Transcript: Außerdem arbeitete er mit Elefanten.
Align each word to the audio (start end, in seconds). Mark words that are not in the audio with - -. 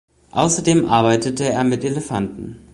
Außerdem 0.31 0.89
arbeitete 0.89 1.47
er 1.47 1.63
mit 1.63 1.83
Elefanten. 1.83 2.59